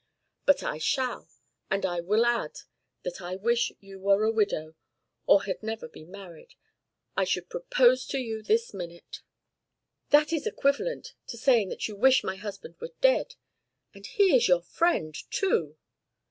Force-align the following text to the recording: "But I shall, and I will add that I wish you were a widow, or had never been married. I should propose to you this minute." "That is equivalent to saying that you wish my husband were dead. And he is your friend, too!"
"But 0.47 0.63
I 0.63 0.79
shall, 0.79 1.29
and 1.69 1.85
I 1.85 1.99
will 1.99 2.25
add 2.25 2.61
that 3.03 3.21
I 3.21 3.35
wish 3.35 3.71
you 3.79 3.99
were 3.99 4.23
a 4.23 4.31
widow, 4.31 4.73
or 5.27 5.43
had 5.43 5.61
never 5.61 5.87
been 5.87 6.09
married. 6.09 6.55
I 7.15 7.23
should 7.23 7.51
propose 7.51 8.07
to 8.07 8.17
you 8.17 8.41
this 8.41 8.73
minute." 8.73 9.21
"That 10.09 10.33
is 10.33 10.47
equivalent 10.47 11.13
to 11.27 11.37
saying 11.37 11.69
that 11.69 11.87
you 11.87 11.95
wish 11.95 12.23
my 12.23 12.37
husband 12.37 12.77
were 12.81 12.95
dead. 12.99 13.35
And 13.93 14.07
he 14.07 14.35
is 14.35 14.47
your 14.47 14.63
friend, 14.63 15.15
too!" 15.29 15.77